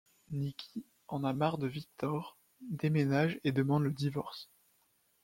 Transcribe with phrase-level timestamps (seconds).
[0.31, 4.49] Nikki en a marre de Victor, déménage et demande le divorce.